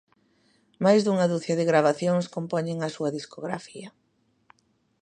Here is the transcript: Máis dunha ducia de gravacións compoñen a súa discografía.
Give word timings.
Máis 0.85 1.01
dunha 1.03 1.29
ducia 1.33 1.57
de 1.59 1.67
gravacións 1.71 2.25
compoñen 2.35 2.77
a 2.81 2.89
súa 2.95 3.09
discografía. 3.17 3.89